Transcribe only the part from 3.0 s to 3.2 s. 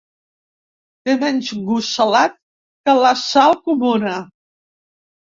la